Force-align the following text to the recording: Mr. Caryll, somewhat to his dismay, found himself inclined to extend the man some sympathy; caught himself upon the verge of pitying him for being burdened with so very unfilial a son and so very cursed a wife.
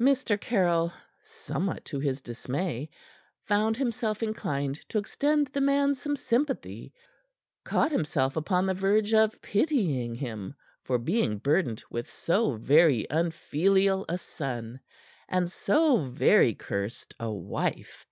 Mr. 0.00 0.36
Caryll, 0.40 0.92
somewhat 1.22 1.84
to 1.84 2.00
his 2.00 2.20
dismay, 2.20 2.90
found 3.44 3.76
himself 3.76 4.24
inclined 4.24 4.74
to 4.88 4.98
extend 4.98 5.46
the 5.46 5.60
man 5.60 5.94
some 5.94 6.16
sympathy; 6.16 6.92
caught 7.64 7.92
himself 7.92 8.34
upon 8.34 8.66
the 8.66 8.74
verge 8.74 9.14
of 9.14 9.40
pitying 9.40 10.16
him 10.16 10.52
for 10.82 10.98
being 10.98 11.38
burdened 11.38 11.84
with 11.92 12.10
so 12.10 12.56
very 12.56 13.06
unfilial 13.08 14.04
a 14.08 14.18
son 14.18 14.80
and 15.28 15.48
so 15.48 16.06
very 16.10 16.56
cursed 16.56 17.14
a 17.20 17.30
wife. 17.30 18.04